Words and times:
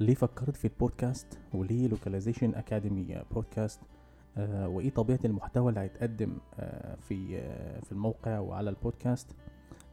ليه 0.00 0.14
فكرت 0.14 0.56
في 0.56 0.64
البودكاست 0.64 1.38
وليه 1.54 1.88
Localization 1.88 2.54
Academy 2.54 3.22
Podcast 3.30 3.80
وإيه 4.46 4.90
طبيعة 4.90 5.18
المحتوى 5.24 5.68
اللي 5.68 5.80
هيتقدم 5.80 6.38
آه 6.58 6.94
في 6.94 7.38
آه 7.38 7.80
في 7.80 7.92
الموقع 7.92 8.38
وعلى 8.38 8.70
البودكاست؟ 8.70 9.26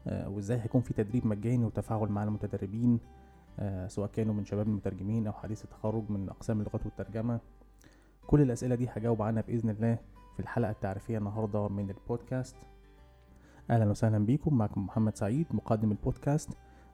آه 0.06 0.28
وإزاي 0.28 0.58
هيكون 0.60 0.80
في 0.80 0.94
تدريب 0.94 1.26
مجاني 1.26 1.64
وتفاعل 1.64 2.08
مع 2.08 2.24
المتدربين 2.24 2.98
سواء 3.86 4.10
كانوا 4.10 4.34
من 4.34 4.44
شباب 4.44 4.66
المترجمين 4.68 5.26
أو 5.26 5.32
حديث 5.32 5.64
التخرج 5.64 6.10
من 6.10 6.28
أقسام 6.28 6.60
اللغات 6.60 6.86
والترجمة؟ 6.86 7.40
كل 8.26 8.40
الأسئلة 8.40 8.74
دي 8.74 8.88
هجاوب 8.88 9.22
عنها 9.22 9.42
بإذن 9.42 9.70
الله 9.70 9.98
في 10.34 10.40
الحلقة 10.40 10.70
التعريفية 10.70 11.18
النهارده 11.18 11.68
من 11.68 11.90
البودكاست. 11.90 12.56
أهلا 13.70 13.90
وسهلا 13.90 14.18
بيكم 14.18 14.58
معكم 14.58 14.86
محمد 14.86 15.16
سعيد 15.16 15.46
مقدم 15.50 15.90
البودكاست 15.90 16.50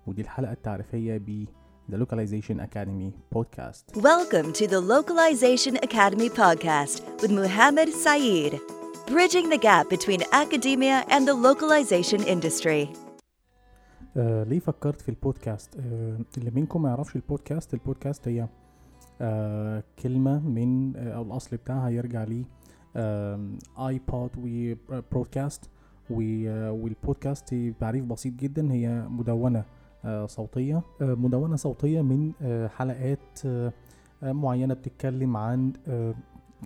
ودي 0.06 0.22
الحلقة 0.22 0.52
التعريفية 0.52 1.18
ب 1.18 1.44
The 1.88 1.98
Localization 1.98 2.60
Academy 2.60 3.12
podcast. 3.34 3.82
Welcome 4.10 4.52
to 4.54 4.66
the 4.66 4.80
Localization 4.80 5.76
Academy 5.88 6.30
podcast 6.30 7.02
with 7.20 7.30
Muhammad 7.30 7.88
Saeed, 8.04 8.58
bridging 9.06 9.50
the 9.50 9.58
gap 9.58 9.90
between 9.90 10.22
academia 10.32 11.04
and 11.10 11.28
the 11.28 11.34
localization 11.34 12.22
industry. 12.22 12.88
آه 14.16 14.44
ليه 14.44 14.58
فكرت 14.58 15.00
في 15.00 15.08
البودكاست 15.08 15.76
آه 15.76 16.18
اللي 16.38 16.50
منكم 16.50 16.82
ما 16.82 16.88
يعرفش 16.88 17.16
البودكاست 17.16 17.74
البودكاست 17.74 18.28
هي 18.28 18.48
آه 19.20 19.84
كلمة 20.02 20.38
من 20.48 20.96
آه 20.96 21.12
أو 21.12 21.22
الأصل 21.22 21.56
بتاعها 21.56 21.88
يرجع 21.90 22.24
لي 22.24 22.44
iPod 23.78 24.30
و 24.38 24.51
broadcast 24.51 25.70
والبودكاست 26.10 27.54
تعريف 27.80 28.04
بسيط 28.04 28.32
جدا 28.34 28.72
هي 28.72 29.06
مدونة 29.08 29.58
آه 29.58 29.64
صوتية 30.26 30.82
آه 31.02 31.14
مدونة 31.14 31.56
صوتية 31.56 32.02
من 32.02 32.32
آه 32.42 32.66
حلقات 32.68 33.38
معينة 34.22 34.74
بتتكلم 34.74 35.36
عن 35.36 35.72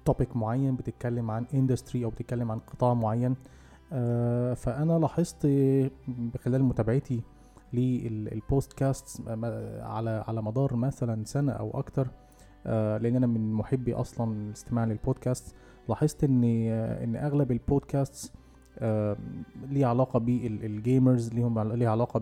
topic 0.04 0.36
معين 0.36 0.76
بتتكلم 0.76 1.30
عن 1.30 1.44
industry 1.54 2.04
أو 2.04 2.10
بتتكلم 2.10 2.50
عن 2.52 2.58
قطاع 2.58 2.94
معين. 2.94 3.36
فأنا 4.54 4.98
لاحظت 4.98 5.42
خلال 6.44 6.64
متابعتي 6.64 7.22
للبودكاست 7.72 9.28
على 9.82 10.24
على 10.28 10.42
مدار 10.42 10.76
مثلا 10.76 11.24
سنة 11.24 11.52
أو 11.52 11.70
أكتر 11.78 12.08
لأن 12.64 13.16
أنا 13.16 13.26
من 13.26 13.52
محبي 13.52 13.94
أصلا 13.94 14.32
الاستماع 14.32 14.84
للبودكاست 14.84 15.54
لاحظت 15.88 16.24
إن 16.24 16.44
إن 16.44 17.16
أغلب 17.16 17.52
البودكاست 17.52 18.32
ليه 19.70 19.86
علاقة 19.86 20.18
بال 20.18 20.47
gamers 20.47 21.34
ليهم 21.34 21.72
ليه 21.72 21.88
علاقة 21.88 22.20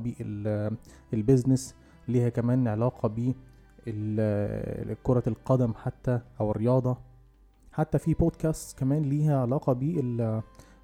بال 1.12 1.24
business 1.24 1.74
ليها 2.08 2.28
كمان 2.28 2.68
علاقة 2.68 3.08
ب 3.08 3.32
كرة 5.02 5.22
القدم 5.26 5.72
حتى 5.74 6.20
أو 6.40 6.50
الرياضة. 6.50 6.96
حتى 7.72 7.98
في 7.98 8.14
بودكاست 8.14 8.78
كمان 8.78 9.02
ليها 9.02 9.40
علاقة 9.40 9.72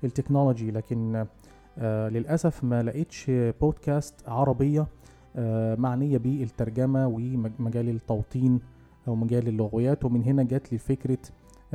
بال 0.02 0.13
technology 0.13 0.70
لكن 0.70 1.26
آه 1.78 2.08
للأسف 2.08 2.64
ما 2.64 2.82
لقيتش 2.82 3.30
بودكاست 3.60 4.28
عربية 4.28 4.86
آه 5.36 5.74
معنية 5.74 6.18
بالترجمة 6.18 7.06
ومجال 7.06 7.88
التوطين 7.88 8.60
أو 9.08 9.14
مجال 9.14 9.48
اللغويات. 9.48 10.04
ومن 10.04 10.22
هنا 10.22 10.42
جات 10.42 10.72
لي 10.72 10.78
فكرة 10.78 11.18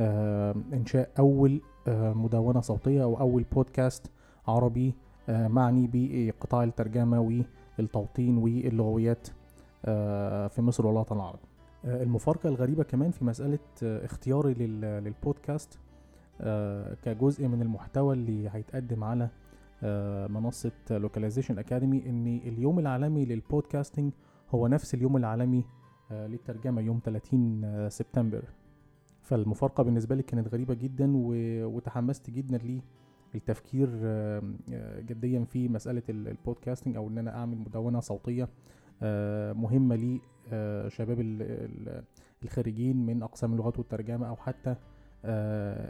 آه 0.00 0.54
إنشاء 0.72 1.10
أول 1.18 1.60
مدونة 1.96 2.60
صوتية 2.60 3.02
أو 3.02 3.20
أول 3.20 3.44
بودكاست 3.52 4.10
عربي 4.48 4.94
معني 5.28 5.90
بقطاع 5.92 6.64
الترجمة 6.64 7.44
والتوطين 7.78 8.38
واللغويات 8.38 9.28
في 10.52 10.54
مصر 10.58 10.86
والوطن 10.86 11.16
العربي. 11.16 11.42
المفارقة 11.84 12.48
الغريبة 12.48 12.82
كمان 12.84 13.10
في 13.10 13.24
مسألة 13.24 13.58
اختياري 13.82 14.54
للبودكاست 14.54 15.78
كجزء 17.02 17.48
من 17.48 17.62
المحتوى 17.62 18.14
اللي 18.14 18.48
هيتقدم 18.52 19.04
على 19.04 19.28
منصة 20.28 20.72
لوكاليزيشن 20.90 21.58
أكاديمي 21.58 22.02
إن 22.06 22.26
اليوم 22.26 22.78
العالمي 22.78 23.24
للبودكاستنج 23.24 24.12
هو 24.50 24.66
نفس 24.66 24.94
اليوم 24.94 25.16
العالمي 25.16 25.64
للترجمة 26.10 26.80
يوم 26.80 27.00
30 27.04 27.88
سبتمبر. 27.90 28.42
فالمفارقة 29.28 29.82
بالنسبة 29.82 30.14
لي 30.14 30.22
كانت 30.22 30.48
غريبة 30.48 30.74
جدا 30.74 31.12
وتحمست 31.66 32.30
جدا 32.30 32.80
للتفكير 33.34 33.88
جديا 35.00 35.44
في 35.44 35.68
مسألة 35.68 36.02
البودكاستنج 36.08 36.96
أو 36.96 37.08
إن 37.08 37.18
أنا 37.18 37.36
أعمل 37.36 37.58
مدونة 37.58 38.00
صوتية 38.00 38.48
مهمة 39.52 39.96
لشباب 39.96 41.18
الخريجين 42.42 43.06
من 43.06 43.22
أقسام 43.22 43.52
اللغات 43.52 43.78
والترجمة 43.78 44.28
أو 44.28 44.36
حتى 44.36 44.74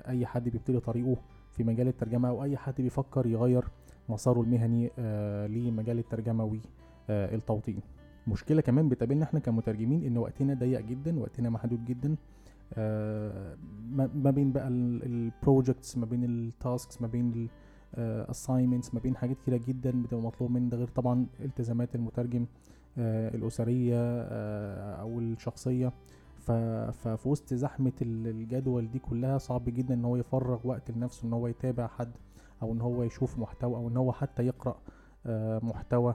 أي 0.08 0.26
حد 0.26 0.48
بيبتدي 0.48 0.80
طريقه 0.80 1.16
في 1.52 1.64
مجال 1.64 1.88
الترجمة 1.88 2.28
أو 2.28 2.42
أي 2.44 2.56
حد 2.56 2.74
بيفكر 2.78 3.26
يغير 3.26 3.64
مساره 4.08 4.40
المهني 4.40 4.90
لمجال 5.48 5.98
الترجمة 5.98 6.58
والتوطين 7.08 7.80
مشكلة 8.28 8.60
كمان 8.60 8.88
بتقابلنا 8.88 9.24
إحنا 9.24 9.40
كمترجمين 9.40 10.04
إن 10.04 10.18
وقتنا 10.18 10.54
ضيق 10.54 10.80
جدا 10.80 11.18
وقتنا 11.20 11.50
محدود 11.50 11.84
جدا 11.84 12.08
آه 12.08 12.16
ما 12.76 14.30
بين 14.30 14.52
بقى 14.52 14.68
ال 14.68 14.83
projects 14.83 15.96
ما 15.98 16.06
بين 16.06 16.24
ال 16.24 16.37
tasks 16.37 17.02
ما 17.02 17.06
بين 17.08 17.48
ال 17.98 18.06
assignments 18.06 18.94
ما 18.94 19.00
بين 19.00 19.16
حاجات 19.16 19.36
كتيرة 19.42 19.56
جدا 19.56 20.02
بتبقى 20.02 20.22
مطلوب 20.22 20.50
مني 20.50 20.68
ده 20.68 20.76
غير 20.76 20.88
طبعا 20.88 21.26
التزامات 21.40 21.94
المترجم 21.94 22.46
آه 22.98 23.34
الأسرية 23.34 23.96
آه 23.98 24.94
أو 25.00 25.18
الشخصية. 25.18 25.92
ففي 26.92 27.28
وسط 27.28 27.54
زحمة 27.54 27.92
الجدول 28.02 28.90
دي 28.90 28.98
كلها 28.98 29.38
صعب 29.38 29.64
جدا 29.64 29.94
إن 29.94 30.04
هو 30.04 30.16
يفرغ 30.16 30.66
وقت 30.66 30.90
لنفسه 30.90 31.28
إن 31.28 31.32
هو 31.32 31.46
يتابع 31.46 31.86
حد 31.86 32.10
أو 32.62 32.72
إن 32.72 32.80
هو 32.80 33.02
يشوف 33.02 33.38
محتوى 33.38 33.74
أو 33.76 33.88
إن 33.88 33.96
هو 33.96 34.12
حتى 34.12 34.46
يقرأ 34.46 34.76
محتوى 35.62 36.14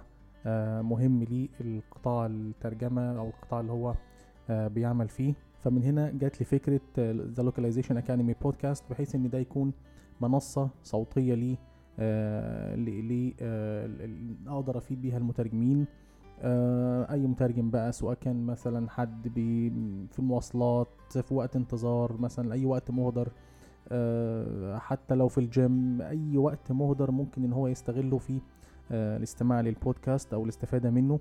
مهم 0.82 1.24
للقطاع 1.62 2.26
الترجمة 2.26 3.18
أو 3.20 3.28
القطاع 3.28 3.60
اللي 3.60 3.72
هو 3.72 3.96
بيعمل 4.50 5.10
فيه. 5.10 5.34
فمن 5.64 5.84
هنا 5.84 6.12
جات 6.12 6.40
لي 6.40 6.46
فكرة 6.46 6.82
The 7.08 7.44
Localization 7.44 7.98
Academy 7.98 8.36
Podcast 8.42 8.84
بحيث 8.90 9.16
إن 9.16 9.30
ده 9.30 9.38
يكون 9.40 9.72
منصة 10.22 10.70
صوتية 10.84 11.34
لي 11.36 11.58
لي 13.02 13.34
أقدر 14.48 14.78
أفيد 14.78 15.02
بيها 15.02 15.18
المترجمين. 15.18 15.86
أي 17.12 17.28
مترجم 17.28 17.70
بقى 17.70 17.92
سواء 17.92 18.14
كان 18.14 18.46
مثلا 18.46 18.90
حد 18.90 19.28
بي 19.28 19.70
في 20.12 20.20
المواصلات 20.20 20.88
في 21.22 21.34
وقت 21.34 21.56
انتظار 21.56 22.18
مثلا 22.22 22.54
أي 22.54 22.66
وقت 22.66 22.92
مهدر 22.92 23.30
حتى 24.80 25.16
لو 25.16 25.28
في 25.28 25.38
الجيم 25.38 26.02
أي 26.02 26.38
وقت 26.38 26.72
مهدر 26.72 27.12
ممكن 27.12 27.44
إن 27.44 27.54
هو 27.54 27.68
يستغله 27.68 28.18
في 28.18 28.40
الاستماع 28.92 29.62
للبودكاست 29.62 30.34
أو 30.34 30.44
الاستفادة 30.44 30.90
منه. 30.90 31.20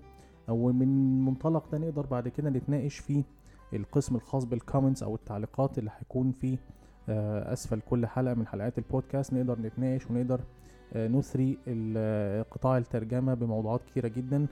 أو 0.48 0.72
من 0.72 1.20
منطلق 1.24 1.70
ده 1.72 1.78
نقدر 1.78 2.06
بعد 2.06 2.28
كده 2.28 2.50
نتناقش 2.50 2.98
في 2.98 3.24
القسم 3.72 4.16
الخاص 4.16 4.44
بال 4.44 4.56
comments 4.56 5.02
أو 5.02 5.14
التعليقات 5.14 5.78
اللي 5.78 5.90
هيكون 5.98 6.32
في 6.32 6.58
أسفل 7.08 7.80
كل 7.80 8.06
حلقة 8.06 8.34
من 8.34 8.46
حلقات 8.46 8.78
البودكاست. 8.78 9.32
نقدر 9.32 9.58
نتناقش 9.60 10.10
ونقدر 10.10 10.40
نثري 10.96 11.58
قطاع 12.50 12.78
الترجمة 12.78 13.34
بموضوعات 13.34 13.84
كتيرة 13.84 14.08
جدا. 14.08 14.46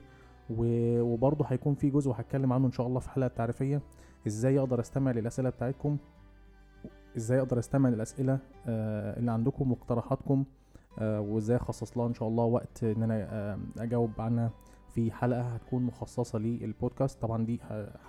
وبرضه 0.49 1.45
هيكون 1.45 1.75
في 1.75 1.89
جزء 1.89 2.11
هتكلم 2.11 2.53
عنه 2.53 2.65
إن 2.67 2.71
شاء 2.71 2.87
الله 2.87 2.99
في 2.99 3.09
حلقة 3.09 3.27
تعريفية. 3.27 3.81
إزاي 4.27 4.59
أقدر 4.59 4.79
أستمع 4.79 5.11
للأسئلة 5.11 5.49
بتاعتكم؟ 5.49 5.97
إزاي 7.17 7.39
أقدر 7.39 7.59
أستمع 7.59 7.89
للأسئلة 7.89 8.39
اللي 8.67 9.31
عندكم 9.31 9.71
واقتراحاتكم؟ 9.71 10.43
وإزاي 11.01 11.57
أخصص 11.57 11.97
لها 11.97 12.07
إن 12.07 12.13
شاء 12.13 12.27
الله 12.27 12.43
وقت 12.43 12.83
إن 12.83 13.03
أنا 13.03 13.59
أجاوب 13.79 14.11
عنها 14.19 14.51
في 14.89 15.11
حلقة 15.11 15.41
هتكون 15.41 15.83
مخصصة 15.83 16.39
للبودكاست. 16.39 17.21
طبعا 17.21 17.45
دي 17.45 17.59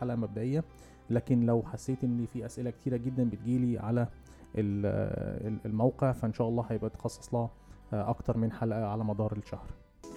حلقة 0.01 0.17
مبدئية. 0.17 0.65
لكن 1.11 1.47
لو 1.47 1.63
حسيت 1.73 2.05
إن 2.05 2.27
في 2.33 2.47
أسئلة 2.47 2.71
كتيرة 2.71 2.97
جدا 2.97 3.25
بتجيلي 3.25 3.79
على 3.79 4.07
الموقع 5.67 6.13
فإن 6.13 6.33
شاء 6.33 6.49
الله 6.49 6.65
هيبقى 6.71 6.91
تخصص 6.91 7.35
لها 7.35 7.51
أكتر 7.93 8.37
من 8.39 8.53
حلقة 8.53 8.87
على 8.87 9.05
مدار 9.05 9.33
الشهر. 9.37 9.67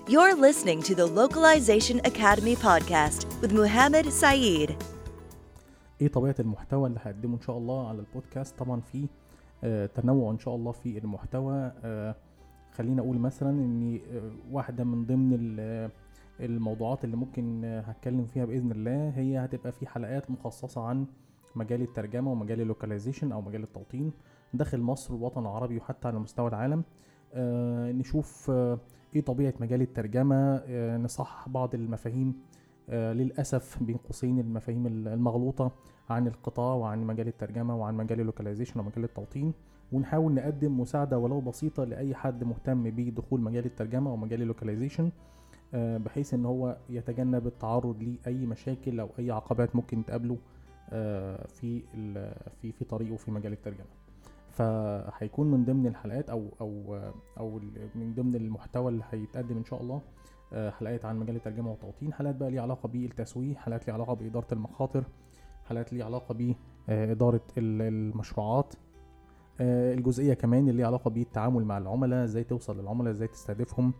You're 0.07 0.35
listening 0.47 0.81
to 0.89 0.93
the 0.95 1.07
Localization 1.21 1.97
Academy 2.11 2.55
podcast 2.55 3.25
with 3.41 3.51
Muhammad 3.51 4.05
Saeed. 4.21 4.73
إيه 6.01 6.07
طبيعة 6.07 6.35
المحتوى 6.39 6.87
اللي 6.87 6.99
هقدمه 7.03 7.35
إن 7.35 7.41
شاء 7.41 7.57
الله 7.57 7.87
على 7.89 7.99
البودكاست؟ 7.99 8.59
طبعا 8.59 8.81
في 8.81 9.07
آه 9.63 9.85
تنوع 9.85 10.31
إن 10.31 10.39
شاء 10.39 10.55
الله 10.55 10.71
في 10.71 10.97
المحتوى. 10.97 11.71
آه 11.83 12.15
خلينا 12.77 13.01
أقول 13.01 13.17
مثلا 13.17 13.49
ان 13.49 13.99
واحدة 14.51 14.83
من 14.83 15.05
ضمن 15.05 15.31
الموضوعات 16.39 17.03
اللي 17.03 17.15
ممكن 17.17 17.65
هتكلم 17.85 18.25
فيها 18.25 18.45
بإذن 18.45 18.71
الله 18.71 19.09
هي 19.09 19.45
هتبقى 19.45 19.71
في 19.71 19.87
حلقات 19.87 20.31
مخصصة 20.31 20.81
عن 20.81 21.05
مجال 21.55 21.81
الترجمة 21.81 22.31
ومجال 22.31 22.61
اللوكاليزيشن 22.61 23.31
أو 23.31 23.41
مجال 23.41 23.63
التوطين 23.63 24.11
داخل 24.53 24.81
مصر 24.81 25.13
والوطن 25.13 25.41
العربي 25.41 25.77
وحتى 25.77 26.07
على 26.07 26.19
مستوى 26.19 26.47
العالم. 26.47 26.83
آه 27.33 27.91
نشوف 27.91 28.51
آه 28.51 28.79
إيه 29.15 29.21
طبيعة 29.21 29.53
مجال 29.59 29.81
الترجمة. 29.81 30.55
آه 30.67 30.97
نصحح 30.97 31.49
بعض 31.49 31.75
المفاهيم 31.75 32.35
آه، 32.89 33.13
للأسف 33.13 33.83
بين 33.83 33.97
قوسين 33.97 34.39
المفاهيم 34.39 34.87
المغلوطة 34.87 35.71
عن 36.09 36.27
القطاع 36.27 36.73
وعن 36.75 37.03
مجال 37.03 37.27
الترجمة 37.27 37.75
وعن 37.75 37.95
مجال 37.97 38.19
ال 38.19 38.24
localization 38.24 38.79
ومجال 38.79 39.03
التوطين. 39.03 39.53
ونحاول 39.91 40.33
نقدم 40.33 40.79
مساعدة 40.79 41.17
ولو 41.17 41.41
بسيطة 41.41 41.83
لأي 41.83 42.15
حد 42.15 42.43
مهتم 42.43 42.83
بدخول 42.89 43.41
مجال 43.41 43.65
الترجمة 43.65 44.11
أو 44.11 44.15
مجال 44.17 44.41
ال 44.41 44.46
localization. 44.46 45.11
بحيث 45.75 46.33
إن 46.33 46.45
هو 46.45 46.77
يتجنب 46.89 47.47
التعرض 47.47 48.03
لأي 48.03 48.45
مشاكل 48.45 48.99
أو 48.99 49.09
أي 49.19 49.31
عقبات 49.31 49.75
ممكن 49.75 50.05
تقابله 50.05 50.37
آه، 50.89 51.47
في 51.47 51.81
في 52.61 52.71
في 52.71 52.85
طريقه 52.85 53.15
في 53.15 53.31
مجال 53.31 53.53
الترجمة. 53.53 53.85
فهيكون 54.51 55.51
من 55.51 55.65
ضمن 55.65 55.87
الحلقات 55.87 56.29
أو 56.29 56.47
أو 56.61 56.99
أو 57.37 57.59
من 57.95 58.13
ضمن 58.15 58.35
المحتوى 58.35 58.91
اللي 58.91 59.03
هيتقدم 59.11 59.57
إن 59.57 59.65
شاء 59.65 59.81
الله 59.81 60.01
آه، 60.53 60.69
حلقات 60.69 61.05
عن 61.05 61.19
مجال 61.19 61.35
الترجمة 61.35 61.69
والتوطين. 61.71 62.13
حلقات 62.13 62.35
بقى 62.35 62.51
ليها 62.51 62.61
علاقة 62.61 62.87
بالتسويق 62.89 63.57
حلقات 63.57 63.87
ليها 63.87 63.93
علاقة 63.95 64.13
بإدارة 64.13 64.47
المخاطر 64.51 65.03
حلقات 65.65 65.93
ليها 65.93 66.05
علاقة 66.05 66.55
باداره 66.87 67.41
المشروعات 67.57 68.73
الجزئية 69.59 70.33
كمان 70.33 70.59
اللي 70.59 70.71
ليها 70.77 70.87
علاقة 70.87 71.09
بالتعامل 71.09 71.65
مع 71.65 71.77
العملاء 71.77 72.23
إزاي 72.23 72.43
توصل 72.43 72.79
للعملاء 72.81 73.11
إزاي 73.11 73.27
تستهدفهم 73.27 73.87
آه، 73.87 73.93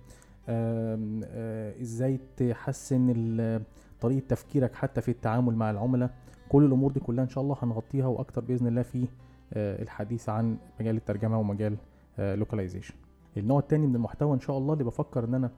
إزاي 1.82 2.20
تحسن 2.38 3.62
طريقة 4.02 4.28
تفكيرك 4.28 4.76
حتى 4.76 5.02
في 5.02 5.12
التعامل 5.12 5.56
مع 5.56 5.72
العملاء. 5.72 6.10
كل 6.50 6.64
الأمور 6.66 6.92
دي 6.92 7.00
كلها 7.00 7.24
إن 7.24 7.30
شاء 7.30 7.44
الله 7.44 7.56
هنغطيها 7.62 8.08
وأكتر 8.08 8.42
بإذن 8.42 8.68
الله 8.68 8.82
في 8.82 9.08
آه، 9.54 9.82
الحديث 9.82 10.30
عن 10.30 10.58
مجال 10.80 10.96
الترجمة 10.96 11.40
ومجال 11.40 11.78
localization 12.18 12.94
آه، 13.38 13.40
النوع 13.40 13.60
الثاني 13.60 13.88
من 13.88 13.96
المحتوى 13.96 14.34
إن 14.34 14.40
شاء 14.40 14.58
الله 14.58 14.74
اللي 14.74 14.84
بفكر 14.84 15.24
إن 15.24 15.34
أنا 15.34 15.52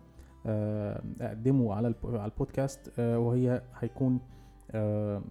أقدمه 1.22 1.74
على 1.74 1.94
البودكاست 2.04 3.00
وهي 3.00 3.62
هيكون 3.80 4.20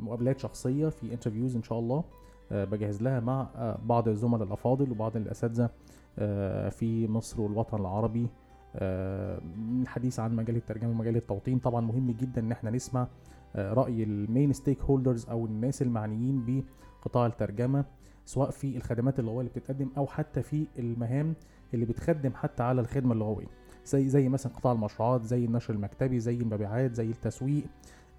مقابلات 0.01 0.39
شخصية 0.39 0.89
في 0.89 1.13
interviews 1.13 1.57
إن 1.57 1.63
شاء 1.63 1.79
الله 1.79 2.05
بجهز 2.51 3.03
لها 3.03 3.21
مع 3.21 3.49
بعض 3.85 4.09
الزملاء 4.09 4.43
الأفاضل 4.43 4.91
وبعض 4.91 5.17
الأساتذة 5.17 5.71
في 6.71 7.07
مصر 7.09 7.41
والوطن 7.41 7.81
العربي 7.81 8.23
آه، 8.25 8.29
الحديث 8.75 10.21
عن 10.21 10.37
مجال 10.37 10.57
الترجمة 10.57 10.91
ومجال 10.91 11.17
التوطين. 11.17 11.59
طبعا 11.59 11.81
مهم 11.81 12.11
جدا 12.11 12.41
إن 12.41 12.53
إحنا 12.53 12.71
نسمع 12.71 13.07
آه، 13.57 13.73
رأي 13.73 14.03
ال 14.03 14.53
main 14.53 14.83
stakeholders 14.83 15.27
أو 15.29 15.47
الناس 15.47 15.83
المعنيين 15.83 16.63
بقطاع 17.03 17.27
الترجمة 17.27 17.85
سواء 18.25 18.51
في 18.51 18.77
الخدمات 18.77 19.19
اللغوية 19.19 19.41
اللي 19.41 19.51
بتتقدم 19.51 19.89
أو 19.97 20.07
حتى 20.07 20.43
في 20.43 20.67
المهام 20.79 21.35
اللي 21.75 21.85
بتخدم 21.87 22.33
حتى 22.35 22.63
على 22.63 22.81
الخدمة 22.81 23.13
اللغوية. 23.13 23.47
زي 23.85 24.09
زي 24.09 24.29
مثلا 24.29 24.53
قطاع 24.53 24.73
المشروعات 24.73 25.23
زي 25.25 25.45
النشر 25.45 25.75
المكتبي 25.75 26.21
زي 26.21 26.37
المبيعات 26.37 26.95
زي 26.95 27.11
التسويق. 27.11 27.65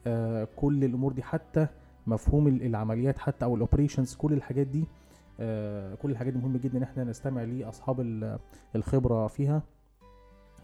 آه 0.08 0.48
كل 0.56 0.84
الأمور 0.84 1.12
دي 1.14 1.24
حتى 1.24 1.68
مفهوم 2.08 2.48
العمليات 2.48 3.18
حتى 3.20 3.46
أو 3.46 3.56
الاوبريشنز 3.56 4.16
كل 4.16 4.34
الحاجات 4.34 4.68
دي 4.68 4.86
آه 5.40 5.96
كل 5.96 6.12
الحاجات 6.12 6.34
دي 6.34 6.40
مهم 6.40 6.58
جدا 6.58 6.78
إن 6.78 6.84
إحنا 6.84 7.04
نستمع 7.04 7.44
لأصحاب 7.44 8.00
الخبرة 8.76 9.28
فيها. 9.28 9.62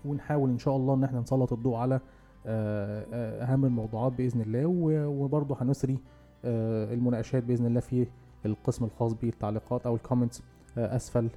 ونحاول 0.05 0.49
إن 0.49 0.59
شاء 0.59 0.75
الله 0.75 0.93
إن 0.93 1.03
إحنا 1.03 1.19
نسلط 1.19 1.53
الضوء 1.53 1.75
على 1.75 1.99
آه، 2.45 3.05
آه، 3.13 3.43
أهم 3.43 3.65
الموضوعات 3.65 4.13
بإذن 4.13 4.41
الله 4.41 4.65
وبرضه 5.07 5.57
هنسري 5.61 5.97
آه، 6.45 6.93
المناقشات 6.93 7.43
بإذن 7.43 7.65
الله 7.65 7.79
في 7.79 8.07
القسم 8.45 8.85
الخاص 8.85 9.13
بالتعليقات 9.13 9.85
أو 9.85 9.95
الكومنتس 9.95 10.41
أسفل 10.77 11.29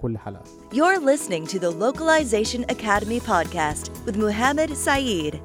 كل 0.00 0.18
حلقة. 0.18 0.44
You're 0.72 1.00
listening 1.00 1.46
to 1.46 1.58
the 1.58 1.70
Localization 1.70 2.64
Academy 2.64 3.20
podcast 3.20 3.90
with 4.06 4.16
Muhammad 4.16 4.70
Saeed. 4.70 5.38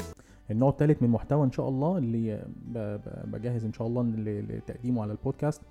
النوع 0.52 0.70
الثالث 0.70 1.02
من 1.02 1.08
المحتوى 1.08 1.46
إن 1.46 1.52
شاء 1.52 1.70
الله 1.70 1.98
اللي 1.98 2.46
بجهز 3.26 3.66
إن 3.66 3.74
شاء 3.74 3.88
الله 3.88 4.04
لتقديمه 4.50 5.02
على 5.02 5.12
البودكاست 5.12 5.62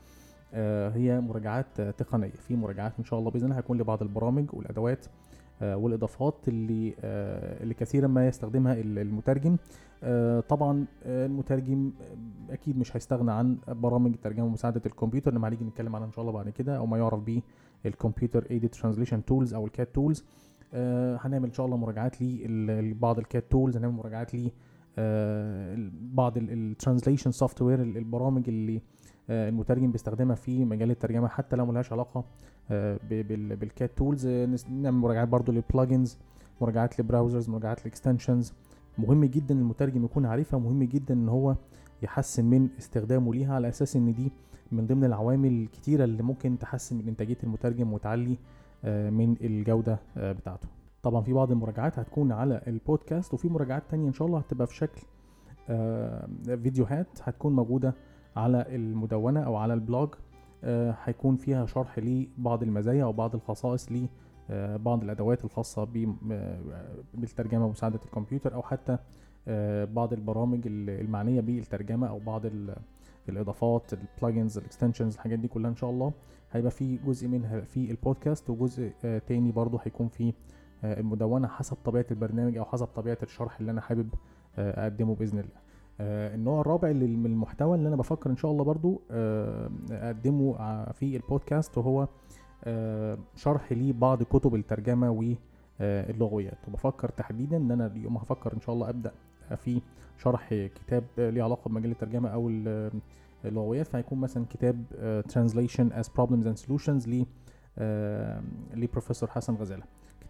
هي 0.95 1.21
مراجعات 1.21 1.81
تقنية 1.81 2.33
في 2.49 2.57
مراجعات 2.57 2.93
إن 2.99 3.05
شاء 3.05 3.19
الله 3.19 3.31
بإذن 3.31 3.45
الله 3.45 3.57
هيكون 3.59 3.79
لبعض 3.79 4.03
البرامج 4.03 4.45
والأدوات 4.53 5.07
والإضافات 5.63 6.49
اللي 6.49 6.95
آه، 7.01 7.63
اللي 7.63 7.75
كثيرا 7.75 8.07
ما 8.07 8.29
يستخدمها 8.29 8.75
المترجم. 8.81 9.57
آه، 10.05 10.41
طبعا 10.41 10.85
المترجم 11.07 11.93
أكيد 12.51 12.79
مش 12.79 12.97
هيستغنى 12.97 13.33
عن 13.33 13.57
برامج 13.69 14.13
الترجمة 14.13 14.47
ومساعدة 14.47 14.83
الكمبيوتر 14.87 15.35
لما 15.35 15.49
هنيجي 15.49 15.65
نتكلم 15.65 15.97
عنها 15.97 16.07
إن 16.07 16.13
شاء 16.13 16.23
الله 16.23 16.33
بعد 16.33 16.49
كده 16.49 16.77
أو 16.77 16.87
ما 16.87 16.99
يعرف 16.99 17.21
به 17.21 17.43
الكمبيوتر 17.87 18.47
aided 18.51 18.69
translation 18.69 19.25
tools 19.25 19.55
أو 19.55 19.67
ال 19.67 19.74
CAT 19.74 19.95
tools 19.95 20.25
هنعمل 21.25 21.45
إن 21.45 21.53
شاء 21.53 21.67
الله 21.67 21.77
مراجعات 21.77 22.23
لبعض 22.23 23.19
ال 23.19 23.25
CAT 23.25 23.45
tools 23.51 23.77
هنعمل 23.77 23.95
مراجعات 23.95 24.35
ل 24.35 24.51
بعض 26.15 26.39
ال 26.39 27.31
translation 27.31 27.63
software 27.63 27.83
البرامج 27.83 28.49
اللي 28.49 28.83
المترجم 29.31 29.93
بيستخدمها 29.93 30.35
في 30.35 30.65
مجال 30.65 30.91
الترجمة 30.91 31.29
حتى 31.29 31.57
لو 31.57 31.67
ملهاش 31.67 31.93
علاقة 31.93 32.25
آه، 32.71 32.99
بال 33.09 33.41
CAT 33.41 33.91
tools 33.97 34.27
آه، 34.27 34.47
نعمل 34.71 34.97
مراجعات 34.99 35.29
برضو 35.29 35.53
لل 35.53 35.67
plugins 35.67 36.19
مراجعات 36.61 37.01
ل 37.01 37.06
browsers 37.06 37.49
مراجعات 37.49 37.85
ل 37.85 37.91
extensions 37.91 38.53
مهم 38.99 39.25
جدا 39.25 39.55
المترجم 39.55 40.05
يكون 40.05 40.27
عارفها 40.27 40.59
مهم 40.61 40.83
جدا 40.83 41.15
إن 41.15 41.29
هو 41.29 41.57
يحسن 42.03 42.45
من 42.45 42.69
استخدامه 42.79 43.35
ليها 43.35 43.55
على 43.55 43.69
أساس 43.69 43.97
إن 43.97 44.15
دي 44.15 44.33
من 44.73 44.87
ضمن 44.87 45.05
العوامل 45.05 45.49
الكتيره 45.63 46.05
اللي 46.05 46.23
ممكن 46.23 46.59
تحسن 46.59 46.97
من 46.97 47.09
إنتاجية 47.09 47.39
المترجم 47.45 47.93
وتعلي 47.93 48.39
آه، 48.85 49.11
من 49.11 49.37
الجودة 49.41 49.99
بتاعته. 50.17 50.69
طبعا 51.03 51.23
في 51.23 51.33
بعض 51.33 51.51
المراجعات 51.53 51.99
هتكون 51.99 52.33
على 52.33 52.63
البودكاست 52.67 53.35
وفي 53.35 53.49
مراجعات 53.49 53.83
تانية 53.91 54.09
إن 54.09 54.13
شاء 54.13 54.27
الله 54.29 54.39
هتبقى 54.39 54.67
في 54.67 54.77
شكل 54.77 55.03
فيديوهات 56.63 57.07
هتكون 57.23 57.57
موجودة 57.57 57.95
على 58.37 58.67
المدونة 58.69 59.41
أو 59.41 59.57
على 59.57 59.75
ال 59.75 59.81
blog 59.81 60.09
آه، 60.65 60.97
هيكون 61.05 61.37
فيها 61.37 61.67
شرح 61.67 61.99
لبعض 61.99 62.63
المزايا 62.63 63.05
أو 63.05 63.13
بعض 63.13 63.35
الخصائص 63.35 63.89
لبعض 63.93 64.99
آه، 65.01 65.05
الأدوات 65.05 65.45
الخاصة 65.45 65.83
آه، 66.31 66.59
بالترجمة 67.15 67.67
ومساعدة 67.67 68.01
الكمبيوتر 68.05 68.55
أو 68.55 68.63
حتى 68.63 68.99
بعض 69.87 70.13
البرامج 70.13 70.61
المعنية 70.67 71.41
بالترجمة 71.41 72.09
أو 72.09 72.19
بعض 72.19 72.43
الإضافات 73.29 73.91
ال 73.93 74.01
plugins 74.01 74.59
ال 74.59 74.64
extensions 74.64 75.15
الحاجات 75.15 75.39
دي 75.39 75.49
كلها 75.49 75.71
إن 75.71 75.77
شاء 75.77 75.91
الله. 75.91 76.13
هيبقى 76.53 76.71
في 76.71 76.97
جزء 76.97 77.29
منها 77.29 77.61
في 77.61 77.91
البودكاست 77.91 78.51
وجزء 78.51 78.93
تاني 79.03 79.53
برضه 79.53 79.81
هيكون 79.83 80.09
في 80.09 80.33
المدونة 80.85 81.49
حسب 81.49 81.77
طبيعة 81.85 82.07
البرنامج 82.11 82.57
أو 82.57 82.65
حسب 82.65 82.87
طبيعة 82.87 83.19
الشرح 83.23 83.61
اللي 83.61 83.73
أنا 83.73 83.81
حابب 83.81 84.09
أقدمه 84.59 85.15
بإذن 85.15 85.39
الله. 85.39 85.61
آه 86.03 86.35
النوع 86.35 86.61
الرابع 86.61 86.93
من 86.93 87.27
المحتوى 87.27 87.77
اللي 87.77 87.89
أنا 87.89 87.97
بفكر 87.97 88.31
إن 88.31 88.37
شاء 88.37 88.51
الله 88.51 88.65
برضو 88.65 89.03
آه 89.11 89.71
أقدمه 89.91 90.55
في 90.93 91.17
البودكاست 91.17 91.79
وهو 91.79 92.09
آه 92.65 93.19
شرح 93.37 93.73
لبعض 93.73 94.23
كتب 94.23 94.55
الترجمة 94.55 95.11
واللغويات 95.81 96.59
آه، 96.65 96.69
وبفكر 96.69 97.09
تحديدا 97.09 97.57
إن 97.57 97.71
أنا 97.71 97.87
اليوم 97.87 98.17
هفكر 98.17 98.53
إن 98.53 98.61
شاء 98.61 98.75
الله 98.75 98.89
أبدأ 98.89 99.13
في 99.57 99.81
شرح 100.19 100.55
كتاب 100.55 101.05
ليه 101.19 101.43
علاقة 101.43 101.69
بمجال 101.69 101.91
الترجمة 101.91 102.29
أو 102.29 102.51
اللغويات 103.45 103.87
فهيكون 103.87 104.19
مثلا 104.21 104.45
كتاب 104.51 104.85
Translation 105.33 105.93
as 106.03 106.09
Problems 106.09 106.47
and 106.47 106.67
Solutions 106.67 107.09
لبروفيسور 108.77 109.31
حسن 109.31 109.55
غزالة. 109.55 109.83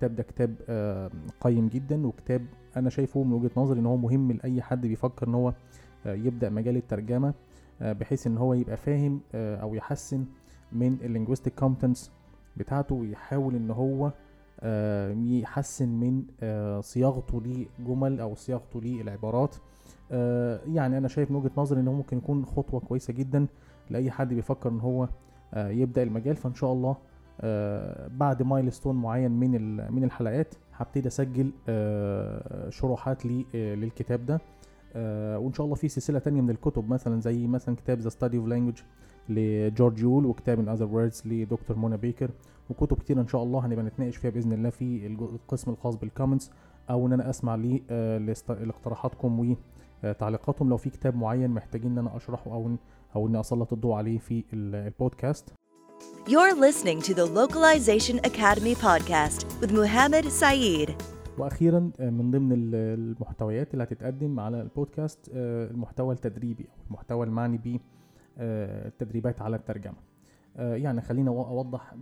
الكتاب 0.06 0.16
ده 0.16 0.22
كتاب 0.22 1.10
قيم 1.40 1.68
جدا 1.68 2.06
وكتاب 2.06 2.46
أنا 2.76 2.90
شايفه 2.90 3.22
من 3.22 3.32
وجهة 3.32 3.50
نظري 3.56 3.80
إن 3.80 3.86
هو 3.86 3.96
مهم 3.96 4.32
لأي 4.32 4.62
حد 4.62 4.86
بيفكر 4.86 5.28
إن 5.28 5.34
هو 5.34 5.54
آه، 6.06 6.14
يبدأ 6.14 6.50
مجال 6.50 6.76
الترجمة 6.76 7.34
آه، 7.82 7.92
بحيث 7.92 8.26
إن 8.26 8.38
هو 8.38 8.54
يبقى 8.54 8.76
فاهم 8.76 9.20
آه، 9.34 9.56
أو 9.56 9.74
يحسن 9.74 10.24
من 10.72 10.98
ال 11.02 11.07
linguistic 11.07 11.54
competence 11.54 12.12
بتاعته 12.56 12.94
ويحاول 12.94 13.54
إن 13.54 13.70
هو 13.70 14.12
يحسن 15.40 15.88
من 15.88 16.22
صياغته 16.80 17.42
لجمل 17.80 18.20
أو 18.20 18.34
صياغته 18.34 18.80
للعبارات. 18.80 19.56
يعني 20.66 20.98
أنا 20.98 21.08
شايف 21.08 21.30
من 21.30 21.36
وجهة 21.36 21.50
نظري 21.56 21.80
إن 21.80 21.88
هو 21.88 21.94
ممكن 21.94 22.16
يكون 22.16 22.44
خطوة 22.44 22.80
كويسة 22.80 23.12
جدا 23.12 23.46
لأي 23.90 24.10
حد 24.10 24.34
بيفكر 24.34 24.70
إن 24.70 24.80
هو 24.80 25.08
يبدأ 25.56 26.02
المجال 26.02 26.36
فإن 26.36 26.54
شاء 26.54 26.72
الله 26.72 26.90
آه، 26.90 26.96
بعد 28.18 28.42
milestone 28.42 28.96
معين 28.96 29.30
من 29.30 29.76
من 29.94 30.04
الحلقات 30.04 30.54
هبتدي 30.74 31.08
أسجل 31.08 31.50
آه، 31.68 32.70
شروحات 32.70 33.26
آه، 33.26 33.74
للكتاب 33.74 34.26
ده. 34.26 34.40
وإن 35.38 35.52
شاء 35.52 35.64
الله 35.64 35.74
في 35.76 35.88
سلسلة 35.88 36.18
تانية 36.18 36.40
من 36.40 36.50
الكتب 36.50 36.90
مثلا 36.90 37.20
زي 37.20 37.46
مثلا 37.46 37.76
كتاب 37.76 37.98
The 37.98 38.08
Study 38.08 38.38
of 38.38 38.46
Language 38.46 38.82
لجورج 39.28 40.00
يول 40.00 40.26
وكتاب 40.26 40.60
In 40.60 40.68
Other 40.68 40.86
Words 40.86 41.22
لدكتور 41.26 41.76
منى 41.76 41.96
بيكر. 41.96 42.30
وكتب 42.70 42.96
كتير 42.96 43.20
إن 43.20 43.28
شاء 43.28 43.42
الله 43.42 43.66
هنبقى 43.66 43.84
نتناقش 43.84 44.16
فيها 44.16 44.30
بإذن 44.30 44.52
الله 44.52 44.70
في 44.70 45.06
القسم 45.06 45.70
الخاص 45.70 45.96
بال 45.96 46.07
comments 46.07 46.50
أو 46.90 47.06
إن 47.06 47.12
أنا 47.12 47.30
أسمع 47.30 47.54
لاقتراحاتكم 48.48 49.56
وتعليقاتكم. 50.04 50.68
لو 50.68 50.76
في 50.76 50.90
كتاب 50.90 51.16
معين 51.16 51.50
محتاجين 51.50 51.90
إن 51.92 51.98
أنا 51.98 52.16
أشرحه 52.16 52.52
أو 52.52 52.76
أو 53.16 53.26
إني 53.26 53.40
أسلط 53.40 53.72
الضوء 53.72 53.94
عليه 53.94 54.18
في 54.18 54.44
البودكاست. 54.52 55.54
You're 56.32 56.54
listening 56.66 56.98
to 57.08 57.14
the 57.14 57.26
Localization 57.40 58.16
Academy 58.30 58.74
podcast 58.74 59.38
with 59.60 59.70
Muhammad 59.72 60.24
Saeed. 60.40 60.90
وأخيرا 61.38 61.90
آه، 62.00 62.10
من 62.10 62.30
ضمن 62.30 62.52
ال- 62.52 62.74
المحتويات 62.74 63.72
اللي 63.72 63.84
هتتقدم 63.84 64.40
على 64.40 64.62
البودكاست 64.62 65.30
آه، 65.34 65.70
المحتوى 65.70 66.14
التدريبي 66.14 66.64
أو 66.64 66.84
المحتوى 66.86 67.26
المعني 67.26 67.58
ب 67.58 67.80
آه، 68.38 68.88
التدريبات 68.88 69.42
على 69.42 69.56
الترجمة. 69.56 69.96
يعني 70.56 71.00
خلينا 71.00 71.30
أوضح 71.30 71.94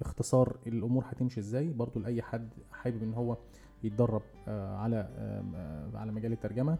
باختصار 0.00 0.56
الأمور 0.66 1.04
هتمشي 1.08 1.40
إزاي. 1.40 1.68
برضو 1.72 2.00
لأي 2.00 2.22
حد 2.22 2.48
حابب 2.72 3.02
إن 3.02 3.14
هو 3.14 3.36
يتدرب 3.84 4.22
على 4.48 5.08
على 5.94 6.12
مجال 6.12 6.32
الترجمة 6.32 6.78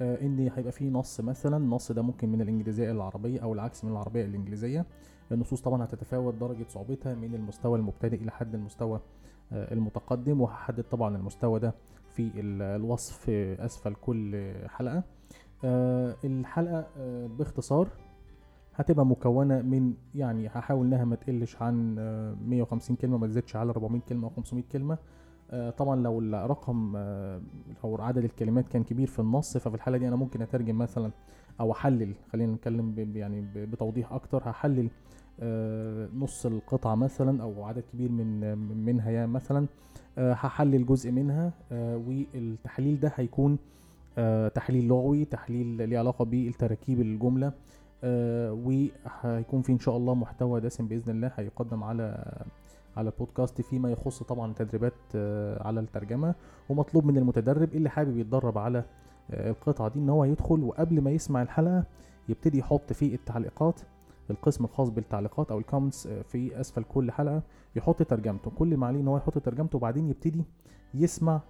إن 0.00 0.50
هيبقى 0.56 0.72
فيه 0.72 0.90
نص 0.90 1.20
مثلا. 1.20 1.56
النص 1.56 1.92
ده 1.92 2.02
ممكن 2.02 2.28
من 2.28 2.40
الإنجليزية 2.40 2.84
إلى 2.84 2.92
العربيه 2.92 3.40
أو 3.40 3.52
العكس 3.52 3.84
من 3.84 3.92
العربية 3.92 4.20
إلى 4.20 4.30
الانجليزيه 4.30 4.86
النصوص 5.32 5.60
طبعا 5.62 5.84
هتتفاوت 5.84 6.34
درجة 6.34 6.64
صعوبتها 6.68 7.14
من 7.14 7.34
المستوى 7.34 7.78
المبتدئ 7.78 8.16
إلى 8.22 8.30
حد 8.30 8.54
المستوى 8.54 9.00
آه، 9.52 9.72
المتقدم 9.74 10.40
وهحدد 10.40 10.82
طبعا 10.84 11.16
المستوى 11.16 11.60
ده 11.60 11.74
في 12.10 12.22
ال- 12.40 12.62
الوصف 12.62 13.30
أسفل 13.60 13.94
كل 13.94 14.52
حلقة. 14.68 15.02
آه، 15.64 16.14
الحلقة 16.24 16.86
آه، 16.98 17.26
باختصار 17.26 17.88
هتبقى 18.74 19.06
مكونة 19.06 19.62
من 19.62 19.94
يعني 20.14 20.48
هحاول 20.48 20.86
إنها 20.86 21.04
ما 21.04 21.16
تقلش 21.16 21.56
عن 21.62 21.96
آه، 21.98 22.34
150 22.46 22.96
كلمة 22.96 23.18
ما 23.18 23.26
تزيدش 23.26 23.56
على 23.56 23.70
400 23.70 24.00
كلمة 24.08 24.24
أو 24.28 24.30
500 24.30 24.64
كلمة. 24.72 24.98
طبعا 25.76 25.96
لو 25.96 26.18
الرقم 26.20 26.96
أو 27.84 27.96
عدد 28.00 28.24
الكلمات 28.24 28.68
كان 28.68 28.84
كبير 28.84 29.06
في 29.06 29.18
النص 29.18 29.56
ففي 29.56 29.74
الحالة 29.74 29.98
دي 29.98 30.08
أنا 30.08 30.16
ممكن 30.16 30.42
أترجم 30.42 30.78
مثلا 30.78 31.10
أو 31.60 31.72
أحلل 31.72 32.14
خلينا 32.32 32.52
نتكلم 32.52 32.94
يعني 33.16 33.40
بتوضيح 33.54 34.12
أكتر 34.12 34.42
هحلل 34.50 34.90
نص 36.18 36.46
القطعة 36.46 36.94
مثلا 36.94 37.42
أو 37.42 37.64
عدد 37.64 37.84
كبير 37.92 38.10
من 38.12 38.40
من- 38.58 38.84
منها 38.84 39.10
يعني 39.10 39.26
مثلا 39.32 39.66
آه، 40.18 40.32
هحلل 40.32 40.86
جزء 40.86 41.10
منها 41.10 41.52
آه، 41.72 41.96
والتحليل 41.96 43.00
ده 43.00 43.12
هيكون 43.16 43.58
آه، 44.18 44.48
تحليل 44.48 44.88
لغوي 44.88 45.24
تحليل 45.24 45.88
ليه 45.88 45.98
علاقة 45.98 46.24
بالتراكيب 46.24 47.00
الجملة 47.00 47.52
آه، 48.04 48.52
وهيكون 48.52 49.62
في 49.62 49.72
إن 49.72 49.78
شاء 49.78 49.96
الله 49.96 50.14
محتوى 50.14 50.60
دسم 50.60 50.86
بإذن 50.88 51.10
الله 51.16 51.32
هيقدم 51.36 51.84
على 51.84 52.34
على 52.96 53.08
البودكاست 53.10 53.60
فيما 53.60 53.90
يخص 53.92 54.22
طبعا 54.22 54.52
تدريبات 54.54 54.92
آه، 55.14 55.66
على 55.66 55.80
الترجمة 55.80 56.34
ومطلوب 56.68 57.06
من 57.06 57.16
المتدرب 57.18 57.74
اللي 57.74 57.88
حابب 57.90 58.16
يتدرب 58.18 58.58
على 58.58 58.84
آه، 59.30 59.50
القطعة 59.50 59.88
دي 59.88 59.98
إن 59.98 60.08
هو 60.08 60.24
يدخل 60.24 60.62
وقبل 60.62 61.00
ما 61.00 61.10
يسمع 61.10 61.42
الحلقة 61.42 61.84
يبتدي 62.28 62.58
يحط 62.58 62.92
في 62.92 63.14
التعليقات 63.14 63.80
القسم 64.30 64.64
الخاص 64.64 64.88
بالتعليقات 64.88 65.50
أو 65.50 65.58
الكومنتس 65.58 66.08
في 66.08 66.60
أسفل 66.60 66.84
كل 66.84 67.10
حلقة 67.12 67.42
يحط 67.76 68.02
ترجمته. 68.02 68.50
كل 68.50 68.76
ما 68.76 68.86
عليه 68.86 69.00
إن 69.00 69.08
هو 69.08 69.16
يحط 69.16 69.38
ترجمته 69.38 69.76
وبعدين 69.76 70.08
يبتدي 70.08 70.44
يسمع 70.94 71.40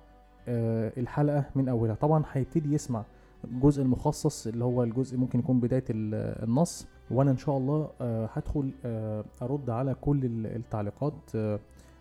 آه، 0.48 0.92
الحلقة 0.96 1.44
من 1.54 1.68
أولها. 1.68 1.94
طبعا 1.94 2.24
هيبتدي 2.32 2.74
يسمع 2.74 3.04
الجزء 3.44 3.82
المخصص 3.82 4.46
اللي 4.46 4.64
هو 4.64 4.82
الجزء 4.82 5.18
ممكن 5.18 5.38
يكون 5.38 5.60
بداية 5.60 5.84
ال- 5.90 6.44
النص 6.48 6.86
وأنا 7.10 7.30
إن 7.30 7.36
شاء 7.36 7.56
الله 7.56 7.90
آه، 8.00 8.28
هدخل 8.32 8.70
آه، 8.84 9.24
أرد 9.42 9.70
على 9.70 9.94
كل 9.94 10.24
ال- 10.24 10.46
التعليقات 10.46 11.14
آه، 11.34 11.60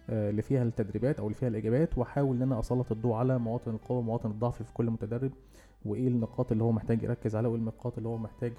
آه، 0.09 0.29
اللي 0.29 0.41
فيها 0.41 0.63
التدريبات 0.63 1.19
أو 1.19 1.25
اللي 1.25 1.35
فيها 1.35 1.49
الإجابات 1.49 1.97
وأحاول 1.97 2.35
إن 2.35 2.41
أنا 2.41 2.59
أسلط 2.59 2.91
الضوء 2.91 3.13
على 3.13 3.37
مواطن 3.39 3.71
القوة 3.71 3.97
ومواطن 3.97 4.29
الضعف 4.31 4.63
في 4.63 4.73
كل 4.73 4.89
متدرب 4.89 5.31
وإيه 5.85 6.07
النقاط 6.07 6.51
اللي 6.51 6.63
هو 6.63 6.71
محتاج 6.71 7.03
يركز 7.03 7.35
عليها 7.35 7.49
وإيه 7.49 7.59
النقاط 7.59 7.97
اللي 7.97 8.09
هو 8.09 8.17
محتاج 8.17 8.53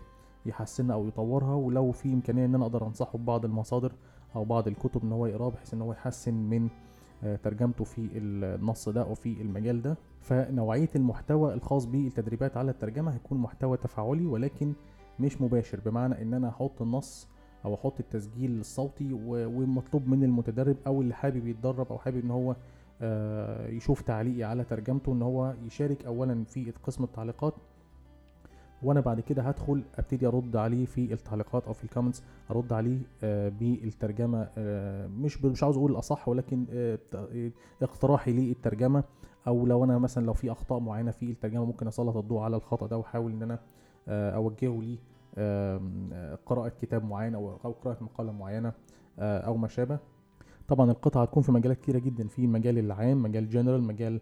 يحسنها 0.49 0.95
أو 0.97 1.07
يطورها 1.09 1.55
ولو 1.55 1.93
في 1.93 2.13
إمكانية 2.13 2.45
إن 2.45 2.55
أنا 2.55 2.65
أقدر 2.65 2.87
أنصحه 2.87 3.19
ببعض 3.19 3.45
المصادر 3.45 3.93
أو 4.37 4.45
بعض 4.45 4.69
الكتب 4.69 5.03
إن 5.03 5.13
هو 5.13 5.27
يقرأها 5.27 5.49
بحيث 5.49 5.75
إن 5.75 5.83
هو 5.83 5.93
يحسن 5.93 6.35
من 6.35 6.69
آه، 7.25 7.37
ترجمته 7.37 7.85
في 7.85 8.09
النص 8.15 8.89
ده 8.89 9.03
أو 9.03 9.15
في 9.15 9.43
المجال 9.43 9.83
ده. 9.83 9.97
فنوعية 10.21 10.89
المحتوى 10.97 11.55
الخاص 11.55 11.85
بالتدريبات 11.85 12.57
على 12.57 12.71
الترجمة 12.71 13.15
هيكون 13.15 13.39
محتوى 13.39 13.77
تفاعلي 13.77 14.27
ولكن 14.27 14.73
مش 15.21 15.41
مباشر. 15.43 15.81
بمعنى 15.87 16.23
إن 16.23 16.35
أنا 16.35 16.49
أحط 16.49 16.83
النص 16.83 17.29
أو 17.65 17.75
أحط 17.75 18.01
التسجيل 18.01 18.61
الصوتي 18.61 19.09
ومطلوب 19.27 20.09
من 20.09 20.25
المتدرب 20.25 20.77
أو 20.87 21.01
اللي 21.03 21.15
حابب 21.15 21.47
يتدرب 21.47 21.87
أو 21.91 21.99
حابب 21.99 22.25
إن 22.25 22.31
هو 22.31 22.57
آه، 23.03 23.69
يشوف 23.69 24.03
تعليقي 24.03 24.43
على 24.45 24.65
ترجمته 24.65 25.13
إن 25.13 25.23
هو 25.23 25.55
يشارك 25.67 26.05
اولا 26.07 26.45
في 26.45 26.73
قسم 26.83 27.05
التعليقات 27.05 27.55
وأنا 28.83 29.01
بعد 29.01 29.21
كده 29.21 29.43
هدخل 29.43 29.83
أبتدي 29.99 30.27
أرد 30.27 30.57
عليه 30.57 30.87
في 30.87 31.13
التعليقات 31.13 31.67
أو 31.67 31.73
في 31.73 31.85
الكومنتس 31.85 32.23
أرد 32.51 32.73
عليه 32.73 32.99
آه، 33.25 33.49
بالترجمة 33.49 34.49
آه، 34.59 35.07
مش 35.07 35.45
مش 35.45 35.63
عاوز 35.63 35.77
أقول 35.77 35.93
الاصح 35.93 36.29
ولكن 36.29 36.67
آه، 36.71 36.99
اقتراحي 37.83 38.33
للترجمة. 38.33 39.05
أو 39.47 39.67
لو 39.67 39.85
أنا 39.85 39.99
مثلا 39.99 40.27
لو 40.27 40.33
في 40.33 40.53
أخطاء 40.53 40.79
معينة 40.79 41.11
في 41.11 41.31
الترجمة 41.31 41.65
ممكن 41.65 41.87
اسلط 41.87 42.17
الضوء 42.17 42.41
على 42.41 42.57
الخطأ 42.57 42.87
ده 42.87 42.97
وأحاول 42.99 43.33
إن 43.33 43.43
أنا 43.43 43.59
أوجهه 44.09 44.81
لي 44.83 44.99
قراءة 46.47 46.73
كتاب 46.83 47.05
معين 47.05 47.35
أو 47.35 47.49
قراءة 47.57 48.05
مقالة 48.05 48.33
معينة 48.33 48.73
آه، 49.19 49.39
أو 49.41 49.57
ما 49.57 49.69
شابه. 49.69 49.99
طبعا 50.69 50.91
القطعة 50.91 51.23
هتكون 51.23 51.43
في 51.43 51.53
مجالات 51.53 51.81
كتيرة 51.81 51.99
جدا 51.99 52.29
في 52.29 52.47
مجال 52.47 52.79
العام 52.79 53.23
مجال 53.23 53.49
جنرال 53.49 53.83
مجال 53.83 54.21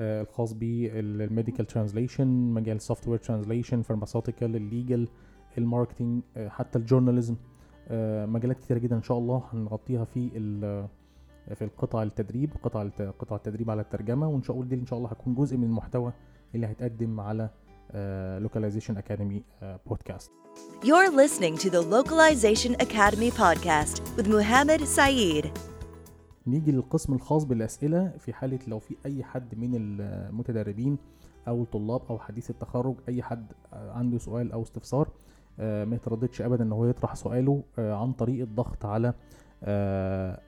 الخاص 0.00 0.52
بال 0.52 0.77
medical 0.77 1.66
translation 1.66 2.26
مجال 2.28 2.80
software 2.80 3.18
translation 3.18 3.82
pharmaceutical 3.82 4.56
ال 4.56 4.65
legal 4.65 5.08
ال 5.58 5.64
marketing 5.64 6.22
آه، 6.36 6.48
حتى 6.48 6.78
ال 6.78 6.83
journalism 6.83 7.36
آه، 7.88 8.26
مجالات 8.26 8.58
كتيرة 8.58 8.78
جدا 8.78 8.96
إن 8.96 9.02
شاء 9.02 9.18
الله 9.18 9.42
هنغطيها 9.52 10.04
في 10.04 10.30
ال- 10.36 10.88
في 11.54 11.64
القطع 11.64 12.02
التدريب 12.02 12.50
قطع 12.62 12.88
قطع 13.18 13.36
التدريب 13.36 13.70
على 13.70 13.80
الترجمة 13.82 14.28
وإن 14.28 14.42
شاء 14.42 14.56
الله 14.56 14.68
دي 14.68 14.74
إن 14.74 14.86
شاء 14.86 14.98
الله 14.98 15.10
هتكون 15.10 15.34
جزء 15.34 15.56
من 15.56 15.64
المحتوى 15.64 16.12
اللي 16.54 16.66
هيتقدم 16.66 17.20
على 17.20 17.50
Localization 18.40 18.96
Academy 18.96 19.42
بودكاست 19.86 20.30
You're 20.84 21.10
listening 21.22 21.56
to 21.64 21.70
the 21.70 21.82
Localization 21.96 22.72
Academy 22.86 23.30
podcast 23.30 23.94
with 24.16 24.26
Muhammad 24.36 24.80
Saeed. 24.96 25.46
نيجي 26.46 26.72
للقسم 26.72 27.12
الخاص 27.12 27.44
بالأسئلة 27.44 28.08
في 28.18 28.32
حالة 28.32 28.58
لو 28.68 28.78
في 28.78 28.96
أي 29.06 29.24
حد 29.24 29.54
من 29.54 29.70
المتدربين 29.74 30.98
أو 31.48 31.62
الطلاب 31.62 32.00
أو 32.10 32.18
حديث 32.18 32.50
التخرج 32.50 32.94
أي 33.08 33.22
حد 33.22 33.52
عنده 33.72 34.18
سؤال 34.18 34.52
أو 34.52 34.62
استفسار 34.62 35.08
آه، 35.60 35.84
ما 35.84 35.96
يترددش 35.96 36.42
أبدا 36.42 36.64
إن 36.64 36.72
هو 36.72 36.86
يطرح 36.86 37.14
سؤاله 37.14 37.62
آه، 37.78 37.94
عن 37.94 38.12
طريق 38.12 38.42
الضغط 38.42 38.84
على 38.86 39.14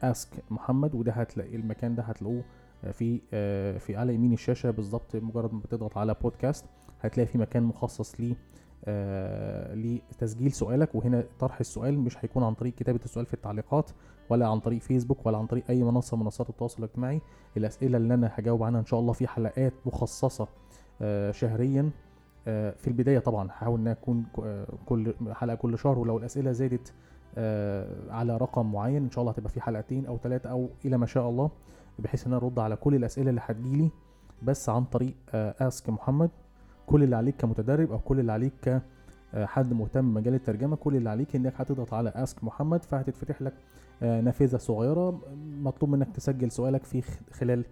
اسك 0.03 0.29
محمد 0.51 0.95
وده 0.95 1.13
هتلاقي 1.13 1.57
المكان 1.57 1.95
ده 1.95 2.03
هتلاقوه 2.03 2.45
آه، 2.85 2.91
في 2.91 3.21
آه، 3.33 3.79
في 3.79 3.97
على 3.97 4.15
يمين 4.15 4.33
الشاشة 4.33 4.71
بالظبط 4.71 5.17
مجرد 5.17 5.53
ما 5.53 5.59
بتضغط 5.61 5.99
على 5.99 6.15
بودكاست 6.23 6.65
هتلاقي 7.01 7.27
في 7.27 7.39
مكان 7.39 7.63
مخصص 7.63 8.21
ليه 8.21 8.35
آه، 8.35 8.37
لتسجيل 9.75 10.53
سؤالك. 10.53 10.95
وهنا 10.95 11.25
طرح 11.39 11.61
السؤال 11.61 11.99
مش 11.99 12.25
هيكون 12.25 12.43
عن 12.45 12.55
طريق 12.55 12.75
كتابة 12.75 13.01
السؤال 13.05 13.27
في 13.27 13.35
التعليقات 13.35 13.91
ولا 14.31 14.49
عن 14.49 14.61
طريق 14.61 14.81
فيسبوك 14.81 15.27
ولا 15.27 15.39
عن 15.39 15.47
طريق 15.47 15.65
أي 15.71 15.83
منصة 15.85 16.17
من 16.17 16.23
منصات 16.23 16.51
التواصل 16.51 16.79
الاجتماعي. 16.79 17.21
الأسئلة 17.57 17.97
اللي 17.99 18.15
أنا 18.15 18.31
هجاوب 18.35 18.63
عنها 18.63 18.81
إن 18.81 18.87
شاء 18.87 19.01
الله 19.01 19.13
في 19.13 19.27
حلقات 19.27 19.73
مخصصة 19.87 20.49
آه، 21.03 21.31
شهريا. 21.31 21.91
آه، 22.47 22.71
في 22.71 22.89
البداية 22.89 23.19
طبعا 23.19 23.49
هحاول 23.49 23.81
انها 23.81 23.93
تكون 23.95 24.25
آه، 24.45 24.67
كل 24.87 25.15
حلقة 25.33 25.55
كل 25.55 25.79
شهر. 25.79 25.99
ولو 25.99 26.19
الأسئلة 26.19 26.53
زادت 26.53 26.93
آه، 27.39 28.13
على 28.13 28.37
رقم 28.37 28.73
معين 28.73 29.03
إن 29.05 29.11
شاء 29.11 29.23
الله 29.23 29.33
هتبقى 29.33 29.51
في 29.51 29.61
حلقتين 29.61 30.07
أو 30.07 30.19
ثلاثة 30.19 30.51
أو 30.51 30.69
إلى 30.85 30.97
ما 30.97 31.07
شاء 31.07 31.29
الله 31.29 31.51
بحيث 31.99 32.27
إن 32.27 32.33
أنا 32.33 32.43
أرد 32.43 32.59
على 32.59 32.77
كل 32.77 32.95
الأسئلة 32.95 33.31
اللي 33.31 33.41
هتجيلي. 33.45 33.91
بس 34.43 34.69
عن 34.69 34.85
طريق 34.85 35.15
اسك 35.35 35.89
محمد. 35.91 36.31
كل 36.87 37.03
اللي 37.03 37.17
عليك 37.17 37.37
كمتدرب 37.37 37.93
أو 37.93 37.99
كل 37.99 38.21
اللي 38.21 38.33
عليك 38.33 38.53
ك 38.63 38.83
آه، 39.35 39.49
مهتم 39.63 40.15
بمجال 40.15 40.35
الترجمة 40.35 40.77
كل 40.77 40.97
اللي 40.97 41.11
عليك 41.11 41.37
إنك 41.37 41.53
هتضغط 41.57 41.95
على 41.95 42.13
اسك 42.17 42.45
محمد 42.45 42.83
فهتتفتح 42.83 43.43
لك 43.43 43.53
آه، 44.03 44.21
نافذة 44.21 44.57
صغيرة 44.57 45.21
مطلوب 45.63 45.91
منك 45.91 46.09
تسجل 46.15 46.51
سؤالك 46.51 46.85
في 46.85 47.03
خلال 47.33 47.65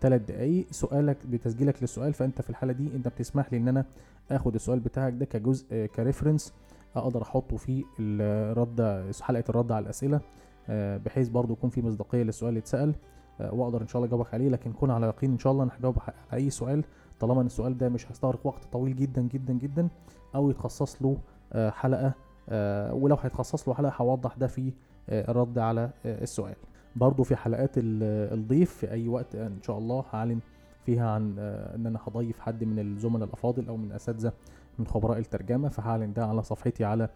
ثلاث 0.00 0.22
دقايق. 0.28 0.66
سؤالك 0.70 1.26
بتسجيلك 1.26 1.76
للسؤال 1.82 2.12
فأنت 2.12 2.42
في 2.42 2.50
الحالة 2.50 2.72
دي 2.72 2.86
أنت 2.94 3.08
بتسمح 3.08 3.52
لي 3.52 3.58
إن 3.58 3.68
أنا 3.68 3.84
آخد 4.30 4.54
السؤال 4.54 4.80
بتاعك 4.80 5.12
ده 5.12 5.24
كجزء 5.24 5.66
آه، 5.72 5.86
كريفرنس 5.86 6.54
أقدر 6.96 7.22
أحطه 7.22 7.56
في 7.56 7.84
الرد 8.00 9.10
حلقة 9.20 9.44
الرد 9.48 9.72
على 9.72 9.82
الأسئلة 9.82 10.20
آه، 10.68 10.96
بحيث 10.96 11.28
برضو 11.28 11.52
يكون 11.52 11.70
في 11.70 11.82
مصداقية 11.82 12.22
للسؤال 12.22 12.48
اللي 12.48 12.58
اتسأل 12.60 12.94
آه، 13.40 13.54
وأقدر 13.54 13.82
إن 13.82 13.86
شاء 13.86 13.96
الله 13.96 14.08
أجاوبك 14.08 14.34
عليه. 14.34 14.48
لكن 14.48 14.72
كن 14.72 14.90
على 14.90 15.06
يقين 15.06 15.32
إن 15.32 15.38
شاء 15.38 15.52
الله 15.52 15.64
أنا 15.64 15.72
هجاوب 15.78 15.98
على 16.00 16.14
أي 16.32 16.50
سؤال 16.50 16.84
طالما 17.22 17.40
إن 17.40 17.46
السؤال 17.46 17.78
ده 17.78 17.88
مش 17.88 18.10
هيستغرق 18.10 18.46
وقت 18.46 18.64
طويل 18.72 18.96
جدا 18.96 19.22
جدا 19.22 19.52
جدا 19.52 19.88
أو 20.34 20.50
يتخصص 20.50 21.02
له 21.02 21.16
آه، 21.52 21.70
حلقة 21.70 22.12
آه، 22.48 22.94
ولو 22.94 23.16
هيتخصص 23.22 23.68
له 23.68 23.74
حلقة 23.74 23.92
هوضح 24.00 24.34
ده 24.36 24.46
في 24.46 24.72
آه، 25.08 25.30
الرد 25.30 25.58
على 25.58 25.90
السؤال. 26.04 26.54
برضو 26.96 27.22
في 27.22 27.36
حلقات 27.36 27.78
ال- 27.78 28.32
الضيف 28.38 28.70
في 28.74 28.90
أي 28.90 29.08
وقت 29.08 29.34
إن 29.34 29.62
شاء 29.62 29.78
الله 29.78 30.04
هعلن 30.12 30.38
فيها 30.86 31.10
عن 31.10 31.38
إن 31.74 31.86
أنا 31.86 31.98
هضيف 32.06 32.40
حد 32.40 32.64
من 32.64 32.78
الزملاء 32.78 33.24
الأفاضل 33.28 33.68
أو 33.68 33.76
من 33.76 33.92
أساتذة 33.92 34.32
من 34.78 34.86
خبراء 34.86 35.18
الترجمة 35.18 35.68
فهعلن 35.68 36.12
ده 36.12 36.26
على 36.26 36.42
صفحتي 36.42 36.84
على 36.84 37.08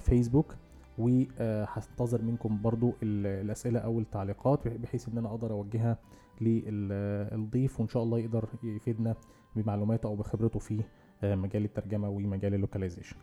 فيسبوك. 0.00 0.54
وهنتظر 0.98 2.22
منكم 2.22 2.62
برضو 2.62 2.88
ال- 3.02 3.44
الأسئلة 3.44 3.80
أو 3.80 3.98
التعليقات 4.00 4.68
بحيث 4.68 5.08
إن 5.08 5.18
أنا 5.18 5.28
أقدر 5.28 5.52
أوجهها 5.52 5.98
للضيف 6.40 7.80
وإن 7.80 7.88
شاء 7.88 8.02
الله 8.02 8.18
يقدر 8.18 8.48
يفيدنا 8.62 9.14
بمعلوماته 9.56 10.06
أو 10.06 10.16
بخبرته 10.16 10.58
في 10.58 10.82
آه، 11.24 11.34
مجال 11.34 11.64
الترجمة 11.64 12.08
ومجال 12.08 12.54
ال 12.54 12.58
localization. 12.58 13.16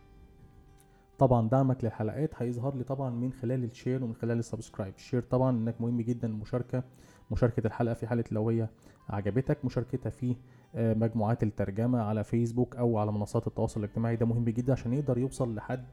طبعا 1.18 1.48
دعمك 1.48 1.84
للحلقات 1.84 2.30
هيظهر 2.42 2.74
لي 2.76 2.84
طبعا 2.84 3.10
من 3.10 3.32
خلال 3.32 3.64
ال 3.64 3.71
share 3.71 4.04
ومن 4.04 4.14
خلال 4.14 4.38
ال 4.38 4.43
subscribe. 4.43 4.94
ال 4.94 4.99
share 4.99 5.22
طبعا 5.22 5.50
إنك 5.50 5.80
مهم 5.80 6.00
جدا 6.00 6.28
المشاركه 6.28 6.82
مشاركة 7.30 7.66
الحلقة 7.66 7.94
في 7.94 8.06
حالة 8.06 8.24
لو 8.30 8.48
هي 8.50 8.68
عجبتك 9.08 9.64
مشاركتها 9.64 10.10
في 10.10 10.36
آه، 10.74 10.94
مجموعات 10.94 11.42
الترجمة 11.42 12.02
على 12.02 12.24
فيسبوك 12.24 12.76
أو 12.76 12.98
على 12.98 13.12
منصات 13.12 13.46
التواصل 13.46 13.80
الاجتماعي. 13.80 14.16
ده 14.16 14.26
مهم 14.26 14.44
جدا 14.44 14.72
عشان 14.72 14.92
يقدر 14.92 15.18
يوصل 15.18 15.54
لحد 15.54 15.84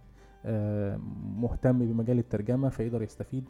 مهتم 1.38 1.80
بمجال 1.80 2.20
الترجمة 2.20 2.70
فيقدر 2.70 3.02
يستفيد. 3.04 3.44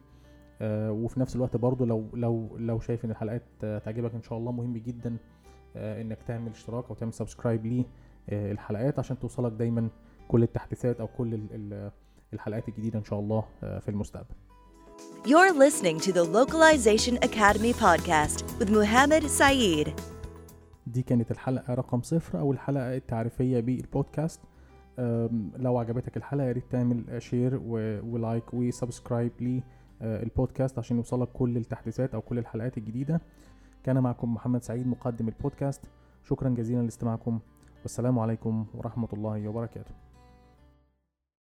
آه، 0.61 0.91
وفي 0.91 1.19
نفس 1.19 1.35
الوقت 1.35 1.57
برضو 1.57 1.85
لو 1.85 2.05
لو 2.13 2.57
لو 2.57 2.79
شايف 2.79 3.05
إن 3.05 3.11
الحلقات 3.11 3.43
آه، 3.63 3.79
تعجبك 3.79 4.13
إن 4.15 4.21
شاء 4.21 4.37
الله 4.37 4.51
مهم 4.51 4.77
جدا 4.77 5.17
آه، 5.75 6.01
إنك 6.01 6.17
تعمل 6.27 6.51
اشتراك 6.51 6.85
أو 6.89 6.95
تعمل 6.95 7.13
سبسكرايب 7.13 7.83
للحلقات 8.31 8.99
عشان 8.99 9.19
توصلك 9.19 9.51
دايما 9.51 9.89
كل 10.27 10.43
التحديثات 10.43 10.99
أو 10.99 11.07
كل 11.07 11.33
ال- 11.33 11.47
ال- 11.51 11.91
الحلقات 12.33 12.69
الجديدة 12.69 12.99
إن 12.99 13.03
شاء 13.03 13.19
الله 13.19 13.43
آه، 13.63 13.79
في 13.79 13.89
المستقبل. 13.89 14.35
You're 15.25 15.53
listening 15.65 15.97
to 16.07 16.11
the 16.11 16.25
Localization 16.39 17.15
Academy 17.29 17.73
podcast 17.85 18.43
with 18.59 18.69
Muhammad 18.69 19.23
Saeed. 19.39 19.89
دي 20.87 21.01
كانت 21.01 21.31
الحلقة 21.31 21.73
رقم 21.73 22.01
صفر 22.01 22.39
أو 22.39 22.51
الحلقة 22.51 22.95
التعريفية 22.95 23.59
بالبودكاست. 23.59 24.39
لو 25.57 25.77
عجبتك 25.77 26.17
الحلقة 26.17 26.47
يا 26.47 26.51
ريت 26.51 26.71
تعمل 26.71 27.21
share 27.21 27.59
و 28.05 28.15
like 28.15 28.53
و 28.53 28.64
subscribe 28.64 29.61
للبودكاست 30.01 30.79
عشان 30.79 30.97
يوصلك 30.97 31.27
كل 31.33 31.57
التحديثات 31.57 32.13
أو 32.13 32.21
كل 32.21 32.37
الحلقات 32.39 32.77
الجديدة. 32.77 33.21
كان 33.83 33.99
معكم 33.99 34.33
محمد 34.33 34.63
سعيد 34.63 34.87
مقدم 34.87 35.27
البودكاست. 35.27 35.81
شكرا 36.23 36.49
جزيلا 36.49 36.81
لاستماعكم. 36.81 37.39
والسلام 37.81 38.19
عليكم 38.19 38.65
ورحمة 38.73 39.07
الله 39.13 39.47
وبركاته. 39.47 39.91